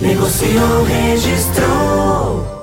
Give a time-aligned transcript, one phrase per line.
[0.00, 2.56] Negociou, registrou.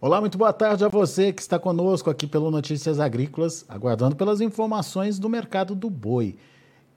[0.00, 4.40] Olá, muito boa tarde a você que está conosco aqui pelo Notícias Agrícolas, aguardando pelas
[4.40, 6.36] informações do mercado do boi.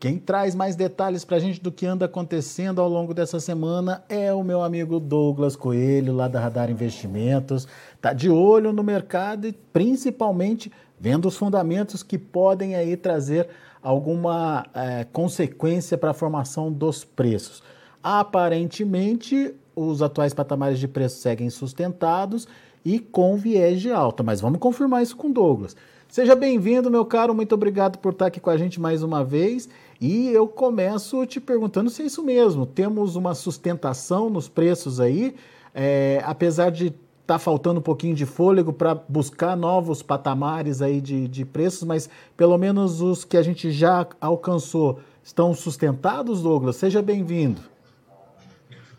[0.02, 4.04] Quem traz mais detalhes para a gente do que anda acontecendo ao longo dessa semana
[4.10, 7.68] é o meu amigo Douglas Coelho, lá da Radar Investimentos.
[7.94, 13.48] Está de olho no mercado e principalmente vendo os fundamentos que podem aí trazer
[13.80, 17.62] alguma é, consequência para a formação dos preços.
[18.02, 22.48] Aparentemente, os atuais patamares de preço seguem sustentados
[22.84, 25.76] e com viés de alta, mas vamos confirmar isso com Douglas.
[26.12, 29.70] Seja bem-vindo, meu caro, muito obrigado por estar aqui com a gente mais uma vez.
[30.02, 32.66] E eu começo te perguntando se é isso mesmo.
[32.66, 35.36] Temos uma sustentação nos preços aí,
[35.76, 41.00] é, apesar de estar tá faltando um pouquinho de fôlego para buscar novos patamares aí
[41.00, 46.78] de, de preços, mas pelo menos os que a gente já alcançou estão sustentados, Douglas?
[46.78, 47.62] Seja bem-vindo.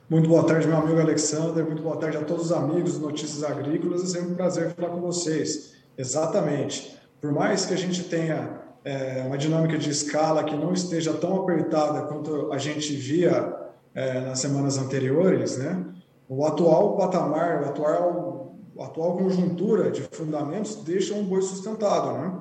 [0.09, 1.65] Muito boa tarde, meu amigo Alexander.
[1.65, 4.05] Muito boa tarde a todos os amigos de Notícias Agrícolas.
[4.05, 5.73] É sempre um prazer falar com vocês.
[5.99, 6.97] Exatamente.
[7.21, 11.43] Por mais que a gente tenha é, uma dinâmica de escala que não esteja tão
[11.43, 13.55] apertada quanto a gente via
[13.95, 15.85] é, nas semanas anteriores, né?
[16.29, 22.41] O atual patamar, o atual, a atual conjuntura de fundamentos deixa um boi sustentado, né?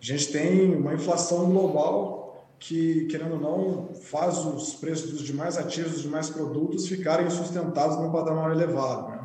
[0.00, 5.58] A gente tem uma inflação global que, querendo ou não, faz os preços dos demais
[5.58, 9.20] ativos, dos demais produtos ficarem sustentados num patamar elevado, né?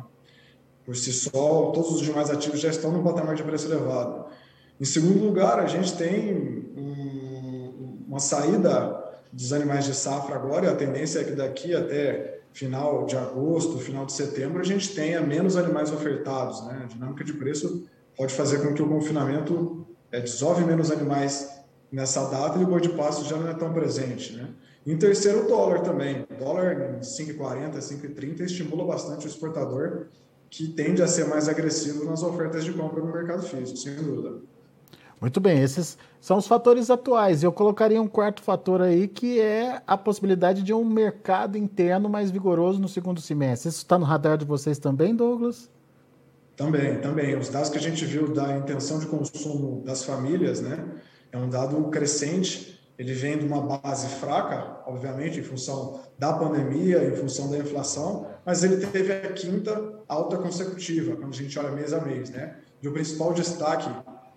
[0.84, 4.26] Por si só, todos os demais ativos já estão num patamar de preço elevado.
[4.80, 6.34] Em segundo lugar, a gente tem
[6.74, 8.98] um, uma saída
[9.30, 13.78] dos animais de safra agora, e a tendência é que daqui até final de agosto,
[13.78, 16.64] final de setembro, a gente tenha menos animais ofertados.
[16.66, 16.80] Né?
[16.82, 17.86] A dinâmica de preço
[18.16, 21.48] pode fazer com que o confinamento é, desove menos animais
[21.92, 24.32] nessa data e o boi de pasto já não é tão presente.
[24.34, 24.48] Né?
[24.86, 26.26] Em terceiro, o dólar também.
[26.30, 30.06] O dólar em 5,40, 5,30 estimula bastante o exportador,
[30.48, 34.40] que tende a ser mais agressivo nas ofertas de compra no mercado físico, sem dúvida.
[35.20, 37.42] Muito bem, esses são os fatores atuais.
[37.42, 42.30] Eu colocaria um quarto fator aí, que é a possibilidade de um mercado interno mais
[42.30, 43.68] vigoroso no segundo semestre.
[43.68, 45.68] Isso está no radar de vocês também, Douglas?
[46.56, 47.36] Também, também.
[47.36, 50.86] Os dados que a gente viu da intenção de consumo das famílias, né,
[51.30, 52.80] é um dado crescente.
[52.98, 58.26] Ele vem de uma base fraca, obviamente, em função da pandemia, em função da inflação,
[58.44, 62.56] mas ele teve a quinta alta consecutiva, quando a gente olha mês a mês, né?
[62.82, 63.88] E o principal destaque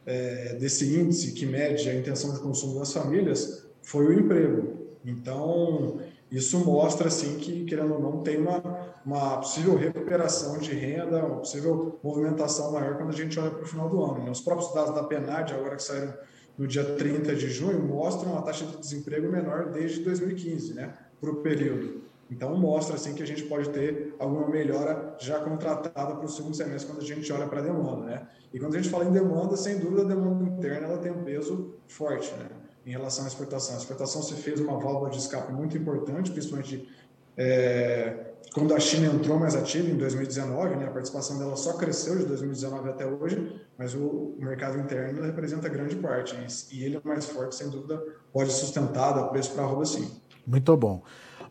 [0.06, 4.98] é, desse índice que mede a intenção de consumo das famílias foi o emprego.
[5.06, 6.00] Então,
[6.32, 8.62] isso mostra assim que, querendo ou não, tem uma,
[9.06, 13.68] uma possível recuperação de renda, uma possível movimentação maior quando a gente olha para o
[13.68, 14.24] final do ano.
[14.24, 14.32] Né?
[14.32, 16.14] Os próprios dados da PNAD, agora que saíram
[16.58, 21.32] no dia 30 de junho, mostram uma taxa de desemprego menor desde 2015, né, para
[21.32, 22.03] o período.
[22.32, 26.56] Então, mostra assim que a gente pode ter alguma melhora já contratada para o segundo
[26.56, 28.06] semestre quando a gente olha para a demanda.
[28.06, 28.28] Né?
[28.54, 31.24] E quando a gente fala em demanda, sem dúvida, a demanda interna ela tem um
[31.24, 32.48] peso forte né?
[32.86, 33.76] em relação à exportação.
[33.76, 36.90] A exportação se fez uma válvula de escape muito importante, principalmente
[37.38, 40.88] é, quando a China entrou mais ativa em 2019, né?
[40.88, 45.96] a participação dela só cresceu de 2019 até hoje, mas o mercado interno representa grande
[45.96, 46.36] parte.
[46.72, 48.02] E ele é mais forte, sem dúvida,
[48.32, 50.10] pode sustentar, dar preço para a arroba sim.
[50.46, 51.02] Muito bom.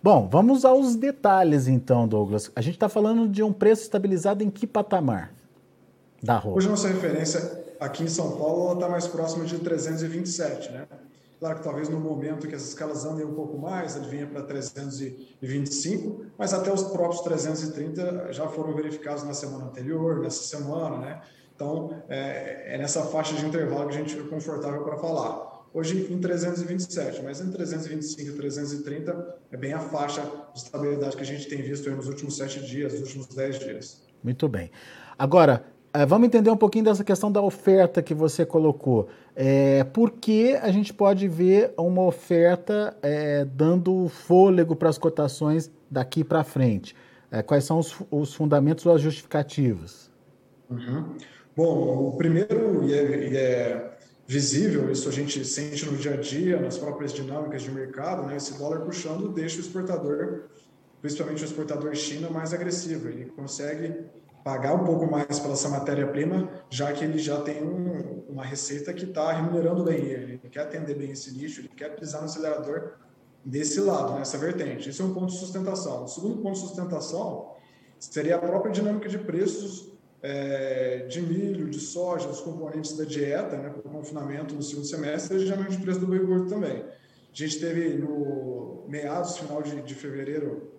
[0.02, 2.50] Bom, vamos aos detalhes então, Douglas.
[2.56, 5.32] A gente está falando de um preço estabilizado em que patamar
[6.20, 6.58] da roupa?
[6.58, 10.88] Hoje nossa referência aqui em São Paulo está mais próxima de 327, né?
[11.38, 14.42] Claro que talvez no momento que as escalas andem um pouco mais, ele venha para
[14.42, 21.20] 325, mas até os próprios 330 já foram verificados na semana anterior, nessa semana, né?
[21.54, 25.51] Então, é, é nessa faixa de intervalo que a gente fica confortável para falar.
[25.74, 30.20] Hoje em 327, mas entre 325 e 330 é bem a faixa
[30.52, 34.02] de estabilidade que a gente tem visto nos últimos sete dias, nos últimos dez dias.
[34.22, 34.70] Muito bem.
[35.18, 35.64] Agora,
[35.94, 39.08] eh, vamos entender um pouquinho dessa questão da oferta que você colocou.
[39.34, 45.70] É, por que a gente pode ver uma oferta é, dando fôlego para as cotações
[45.90, 46.94] daqui para frente?
[47.30, 50.10] É, quais são os, os fundamentos ou as justificativas?
[50.68, 51.16] Uhum.
[51.56, 53.91] Bom, o primeiro, e é, e é,
[54.32, 58.36] visível, isso a gente sente no dia a dia, nas próprias dinâmicas de mercado, né?
[58.38, 60.44] esse dólar puxando deixa o exportador,
[61.02, 63.08] principalmente o exportador China, mais agressivo.
[63.08, 63.94] Ele consegue
[64.42, 68.94] pagar um pouco mais pela essa matéria-prima, já que ele já tem um, uma receita
[68.94, 72.24] que está remunerando bem ele, ele quer atender bem esse nicho, ele quer pisar no
[72.24, 72.94] acelerador
[73.44, 74.88] desse lado, nessa vertente.
[74.88, 76.04] Esse é um ponto de sustentação.
[76.04, 77.52] O segundo ponto de sustentação
[78.00, 79.91] seria a própria dinâmica de preços
[80.22, 84.86] é, de milho, de soja, os componentes da dieta, né, para o confinamento no segundo
[84.86, 86.82] semestre, geralmente o preço do boi gordo também.
[86.82, 90.70] A gente teve no meados, final de, de fevereiro,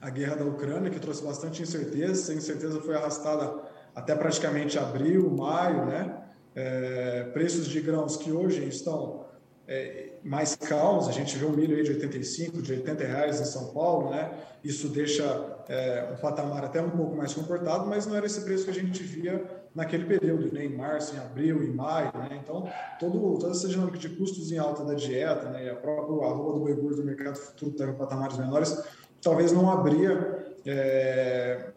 [0.00, 2.12] a guerra da Ucrânia, que trouxe bastante incerteza.
[2.12, 3.62] Essa incerteza foi arrastada
[3.94, 6.18] até praticamente abril, maio, né?
[6.54, 9.24] É, preços de grãos que hoje estão
[9.72, 13.44] é, mais calmos, a gente vê um milho aí de 85, de 80 reais em
[13.44, 14.30] São Paulo, né?
[14.62, 15.24] Isso deixa
[15.68, 18.74] é, um patamar até um pouco mais comportado, mas não era esse preço que a
[18.74, 19.42] gente via
[19.74, 20.66] naquele período, né?
[20.66, 22.38] em março, em abril, em maio, né?
[22.42, 22.68] Então,
[23.00, 25.64] todo, toda essa dinâmica de custos em alta da dieta, né?
[25.64, 28.84] E a própria arroba do boi gordo do mercado futuro teve patamares menores,
[29.22, 31.70] talvez não abria é,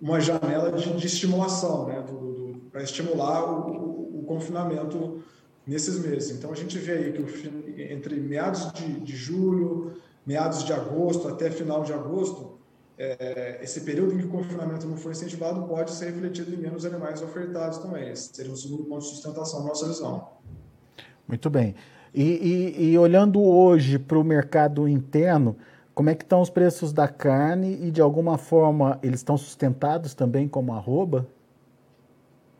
[0.00, 2.04] uma janela de, de estimulação, né,
[2.70, 5.22] para estimular o, o, o, confinamento
[5.70, 6.36] nesses meses.
[6.36, 9.92] Então a gente vê aí que entre meados de, de, julho,
[10.26, 12.58] meados de agosto até final de agosto,
[12.98, 16.84] é, esse período em que o confinamento não foi incentivado pode ser refletido em menos
[16.84, 18.10] animais ofertados também.
[18.10, 20.28] Esse seria um segundo ponto de sustentação da nossa visão.
[21.26, 21.76] Muito bem.
[22.12, 25.56] E, e, e olhando hoje para o mercado interno,
[25.94, 30.14] como é que estão os preços da carne e de alguma forma eles estão sustentados
[30.14, 31.28] também como arroba?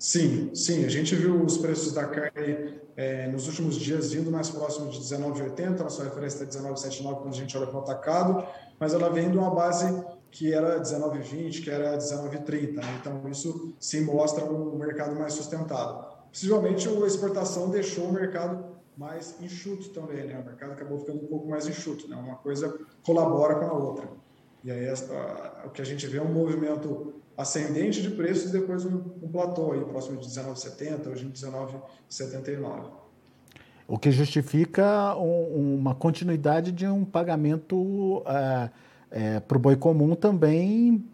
[0.01, 0.87] Sim, sim.
[0.87, 4.99] A gente viu os preços da carne é, nos últimos dias indo mais próximo de
[4.99, 8.47] 19,80, nossa referência está 19,79 quando a gente olha para o atacado,
[8.79, 12.77] mas ela vem de uma base que era 19,20, que era 19,30.
[12.77, 12.83] Né?
[12.99, 16.03] Então, isso se mostra um mercado mais sustentado.
[16.33, 20.41] Possivelmente, a exportação deixou o mercado mais enxuto também, né?
[20.41, 22.17] O mercado acabou ficando um pouco mais enxuto, né?
[22.17, 22.75] Uma coisa
[23.05, 24.09] colabora com a outra.
[24.65, 28.53] E aí a, o que a gente vê é um movimento ascendente de preços e
[28.53, 32.85] depois um, um platô aí próximo de 19,70, hoje em 19,79.
[33.89, 38.71] O que justifica um, uma continuidade de um pagamento é,
[39.11, 41.05] é, para o boi comum também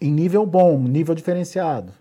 [0.00, 1.92] em nível bom, nível diferenciado.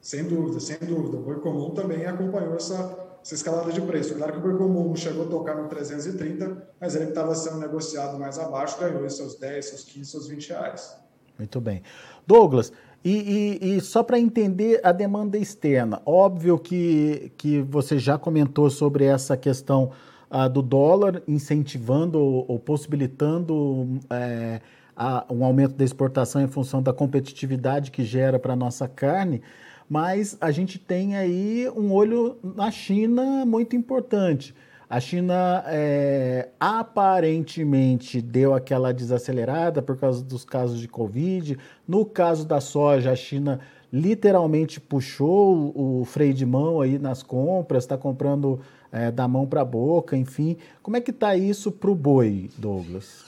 [0.00, 1.16] Sem dúvida, sem dúvida.
[1.16, 4.14] O boi comum também acompanhou essa essa escalada de preço.
[4.14, 8.16] Claro que o boi comum chegou a tocar no 330, mas ele estava sendo negociado
[8.20, 10.96] mais abaixo ganhou seus 10, seus 15, seus 20 reais.
[11.38, 11.82] Muito bem.
[12.26, 12.72] Douglas,
[13.04, 18.68] e, e, e só para entender a demanda externa, óbvio que, que você já comentou
[18.68, 19.92] sobre essa questão
[20.30, 24.60] uh, do dólar incentivando ou, ou possibilitando é,
[24.96, 29.42] a, um aumento da exportação em função da competitividade que gera para a nossa carne
[29.88, 34.54] mas a gente tem aí um olho na China muito importante.
[34.88, 41.58] A China é, aparentemente deu aquela desacelerada por causa dos casos de Covid.
[41.88, 43.60] No caso da soja, a China
[43.92, 48.60] literalmente puxou o freio de mão aí nas compras, está comprando
[48.92, 50.56] é, da mão para a boca, enfim.
[50.82, 53.24] Como é que está isso para o boi, Douglas?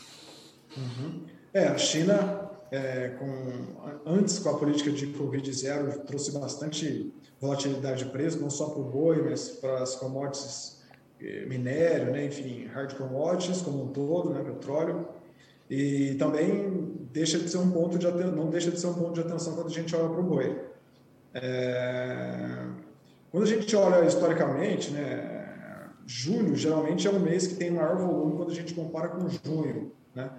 [0.77, 1.23] Uhum.
[1.53, 8.05] É, a China é, com, antes com a política de Covid zero, trouxe bastante volatilidade
[8.05, 10.78] de preço, não só para o boi, mas para as commodities,
[11.21, 15.09] minério, né, enfim, hard commodities como um todo, né, petróleo.
[15.69, 19.21] E também deixa de ser um ponto de não deixa de ser um ponto de
[19.21, 20.59] atenção quando a gente olha para o boi.
[21.35, 22.65] É,
[23.31, 28.37] quando a gente olha historicamente, né, julho geralmente é um mês que tem maior volume
[28.37, 30.31] quando a gente compara com junho, né?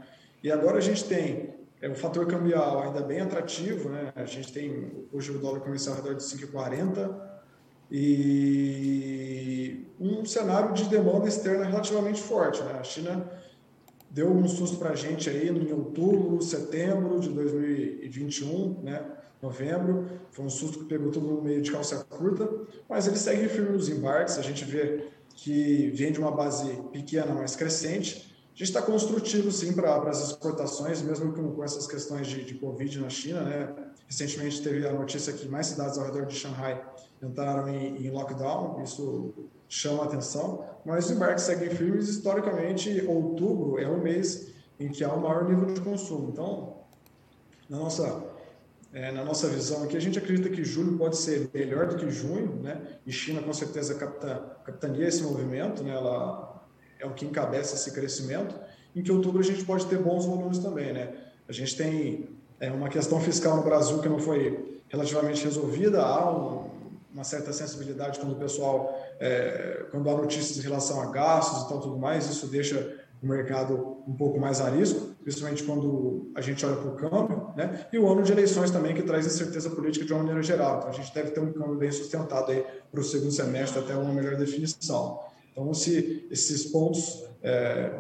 [0.42, 4.12] E agora a gente tem é um fator cambial ainda bem atrativo, né?
[4.16, 7.29] A gente tem hoje o dólar comercial ao redor de 5,40
[7.92, 12.78] e um cenário de demanda externa relativamente forte, né?
[12.80, 13.30] A China
[14.10, 19.04] deu um susto para a gente aí em outubro, setembro de 2021, né?
[19.42, 22.50] Novembro, foi um susto que pegou todo mundo meio de calça curta,
[22.90, 24.38] mas ele segue firme nos embarques.
[24.38, 29.50] A gente vê que vem de uma base pequena, mas crescente a gente está construtivo,
[29.54, 33.42] sim, para as exportações, mesmo com, com essas questões de, de Covid na China.
[33.42, 33.74] Né?
[34.10, 36.84] Recentemente teve a notícia que mais cidades ao redor de Shanghai
[37.22, 39.34] entraram em, em lockdown, isso
[39.68, 42.10] chama atenção, mas os embarques seguem firmes.
[42.10, 46.30] Historicamente, outubro é o mês em que há o maior nível de consumo.
[46.32, 46.78] Então,
[47.70, 48.24] na nossa,
[48.92, 52.10] é, na nossa visão aqui, a gente acredita que julho pode ser melhor do que
[52.10, 52.82] junho, né?
[53.06, 55.92] e China com certeza capta, capitania esse movimento, né?
[55.92, 56.66] ela
[57.00, 58.56] é o que encabeça esse crescimento,
[58.96, 61.14] em que outubro a gente pode ter bons volumes também, né?
[61.48, 66.32] A gente tem é uma questão fiscal no Brasil que não foi relativamente resolvida, há
[66.32, 66.70] um,
[67.14, 71.70] uma certa sensibilidade quando o pessoal, é, quando há notícias em relação a gastos e
[71.70, 76.42] tal, tudo mais, isso deixa o mercado um pouco mais a risco, principalmente quando a
[76.42, 77.86] gente olha para o câmbio, né?
[77.92, 80.78] E o ano de eleições também, que traz incerteza política de uma maneira geral.
[80.78, 83.94] Então, a gente deve ter um câmbio bem sustentado aí para o segundo semestre, até
[83.94, 85.20] uma melhor definição.
[85.52, 87.92] Então, se esses pontos é,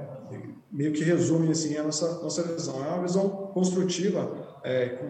[0.72, 2.84] meio que resumem assim, a nossa, nossa visão.
[2.86, 5.06] É uma visão construtiva, é, com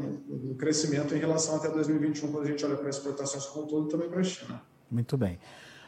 [0.52, 3.88] um crescimento em relação até 2021, quando a gente olha para exportações como um todo
[3.88, 4.62] e também para a China.
[4.90, 5.40] Muito bem.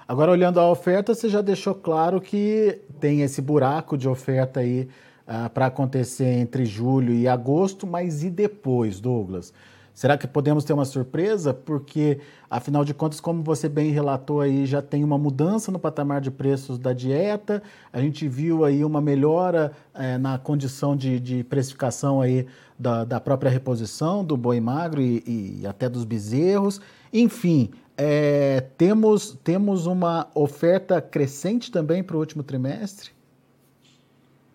[0.07, 4.89] Agora, olhando a oferta, você já deixou claro que tem esse buraco de oferta aí
[5.27, 9.53] uh, para acontecer entre julho e agosto, mas e depois, Douglas?
[9.93, 11.53] Será que podemos ter uma surpresa?
[11.53, 12.19] Porque,
[12.49, 16.31] afinal de contas, como você bem relatou aí, já tem uma mudança no patamar de
[16.31, 22.21] preços da dieta, a gente viu aí uma melhora é, na condição de, de precificação
[22.21, 22.47] aí
[22.79, 26.81] da, da, própria reposição do boi magro e, e até dos bezerros.
[27.13, 33.11] Enfim, é, temos, temos uma oferta crescente também para o último trimestre?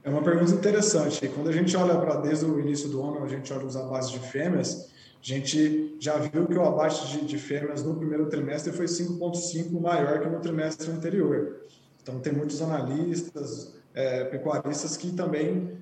[0.03, 1.29] É uma pergunta interessante.
[1.29, 4.11] Quando a gente olha para desde o início do ano, a gente olha os abates
[4.11, 4.91] de fêmeas,
[5.27, 9.81] a gente já viu que o abate de, de fêmeas no primeiro trimestre foi 5,5
[9.81, 11.63] maior que no trimestre anterior.
[12.01, 15.77] Então, tem muitos analistas, é, pecuaristas que também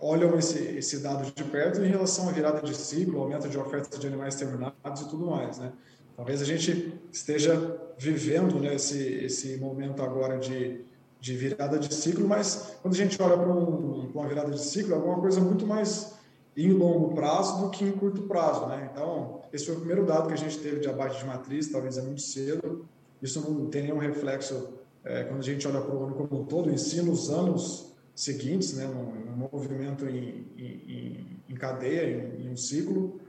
[0.00, 3.98] olham esse, esse dado de perto em relação à virada de ciclo, aumento de oferta
[3.98, 5.72] de animais terminados e tudo mais, né?
[6.16, 10.84] Talvez a gente esteja vivendo né, esse, esse momento agora de,
[11.20, 14.94] de virada de ciclo, mas quando a gente olha para um, uma virada de ciclo,
[14.94, 16.17] é alguma coisa muito mais
[16.58, 18.66] em longo prazo do que em curto prazo.
[18.66, 18.90] Né?
[18.92, 21.96] Então, esse foi o primeiro dado que a gente teve de abate de matriz, talvez
[21.96, 22.84] é muito cedo.
[23.22, 24.70] Isso não tem nenhum reflexo
[25.04, 27.94] é, quando a gente olha para o ano como um todo, em si, nos anos
[28.12, 33.20] seguintes, né, num, movimento em, em, em cadeia, em, em um ciclo.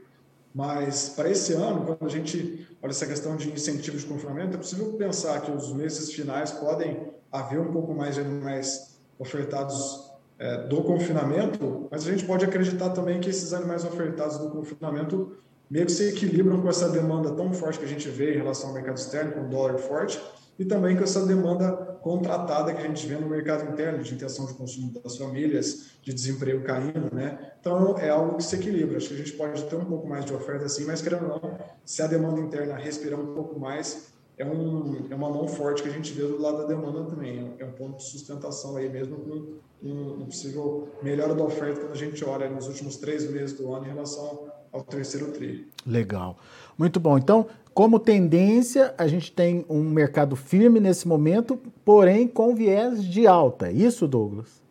[0.52, 4.58] Mas para esse ano, quando a gente olha essa questão de incentivo de confinamento, é
[4.58, 10.09] possível pensar que os meses finais podem haver um pouco mais de animais ofertados
[10.40, 15.36] é, do confinamento, mas a gente pode acreditar também que esses animais ofertados do confinamento
[15.70, 18.70] meio que se equilibram com essa demanda tão forte que a gente vê em relação
[18.70, 20.18] ao mercado externo, com o dólar forte,
[20.58, 24.46] e também com essa demanda contratada que a gente vê no mercado interno, de intenção
[24.46, 27.52] de consumo das famílias, de desemprego caindo, né?
[27.60, 28.96] Então, é algo que se equilibra.
[28.96, 31.40] Acho que a gente pode ter um pouco mais de oferta assim, mas querendo ou
[31.40, 35.82] não, se a demanda interna respirar um pouco mais, é, um, é uma mão forte
[35.82, 37.52] que a gente vê do lado da demanda também.
[37.58, 41.92] É um ponto de sustentação aí mesmo com um, um possível melhora da oferta quando
[41.92, 45.68] a gente olha nos últimos três meses do ano em relação ao terceiro tri.
[45.86, 46.38] Legal.
[46.78, 47.18] Muito bom.
[47.18, 53.26] Então, como tendência, a gente tem um mercado firme nesse momento, porém com viés de
[53.26, 53.68] alta.
[53.68, 54.62] É isso, Douglas?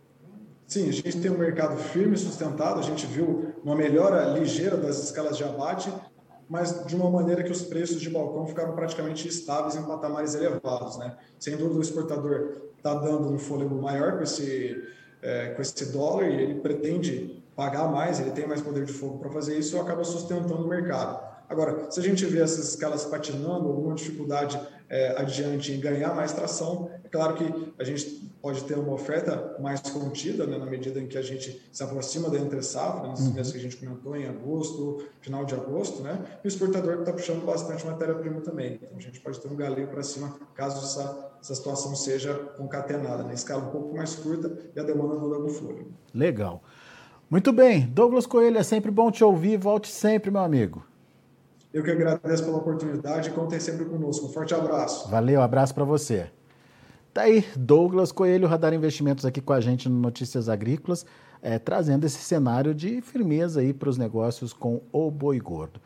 [0.66, 2.80] Sim, a gente tem um mercado firme, sustentado.
[2.80, 5.92] A gente viu uma melhora ligeira das escalas de abate,
[6.50, 10.98] mas de uma maneira que os preços de balcão ficaram praticamente estáveis em patamares elevados.
[10.98, 11.16] Né?
[11.38, 14.84] Sem dúvida, o exportador está dando um fôlego maior com esse,
[15.22, 19.20] é, com esse dólar e ele pretende pagar mais, ele tem mais poder de fogo
[19.20, 21.30] para fazer isso e acaba sustentando o mercado.
[21.48, 26.32] Agora, se a gente vê essas escalas patinando, alguma dificuldade é, adiante em ganhar mais
[26.32, 31.00] tração, é claro que a gente pode ter uma oferta mais contida, né, na medida
[31.00, 33.34] em que a gente se aproxima da entre safra, nesses uhum.
[33.34, 37.12] meses que a gente comentou, em agosto, final de agosto, né, e o exportador está
[37.12, 38.80] puxando bastante matéria-prima também.
[38.82, 43.24] Então, a gente pode ter um galeio para cima, caso essa, essa situação seja concatenada,
[43.24, 45.92] na né, escala um pouco mais curta e a demanda não dá no fôlego.
[46.14, 46.64] Legal.
[47.30, 47.86] Muito bem.
[47.86, 49.56] Douglas Coelho, é sempre bom te ouvir.
[49.56, 50.84] Volte sempre, meu amigo.
[51.72, 54.26] Eu que agradeço pela oportunidade e contem sempre conosco.
[54.26, 55.08] Um forte abraço.
[55.10, 56.32] Valeu, abraço para você.
[57.14, 61.06] Tá aí, Douglas Coelho, Radar Investimentos aqui com a gente no Notícias Agrícolas,
[61.42, 65.82] é, trazendo esse cenário de firmeza aí para os negócios com o boi gordo.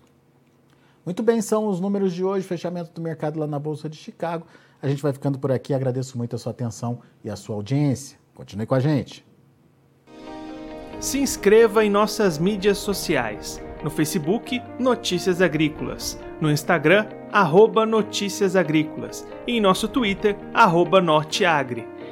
[1.04, 4.46] Muito bem, são os números de hoje, fechamento do mercado lá na Bolsa de Chicago.
[4.80, 5.74] A gente vai ficando por aqui.
[5.74, 8.20] Agradeço muito a sua atenção e a sua audiência.
[8.36, 9.26] Continue com a gente.
[11.00, 13.60] Se inscreva em nossas mídias sociais.
[13.84, 16.20] No Facebook, Notícias Agrícolas.
[16.40, 19.26] No Instagram, arroba Notícias Agrícolas.
[19.48, 21.88] E em nosso Twitter, arroba Norteagri.